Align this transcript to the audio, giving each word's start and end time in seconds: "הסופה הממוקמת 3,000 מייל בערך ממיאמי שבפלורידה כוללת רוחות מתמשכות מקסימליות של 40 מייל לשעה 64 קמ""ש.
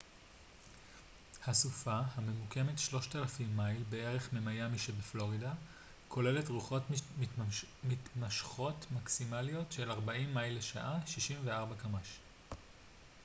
"הסופה 1.47 1.99
הממוקמת 2.15 2.79
3,000 2.79 3.47
מייל 3.57 3.83
בערך 3.89 4.33
ממיאמי 4.33 4.77
שבפלורידה 4.77 5.53
כוללת 6.07 6.47
רוחות 6.49 6.83
מתמשכות 8.19 8.85
מקסימליות 8.95 9.71
של 9.71 9.91
40 9.91 10.33
מייל 10.33 10.57
לשעה 10.57 10.97
64 11.05 11.75
קמ""ש. 11.77 12.17